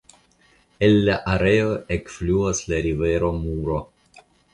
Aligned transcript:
El 0.85 0.95
la 1.09 1.17
areo 1.33 1.75
ekfluas 1.97 2.63
la 2.73 2.79
rivero 2.87 3.29
Muro. 3.43 3.77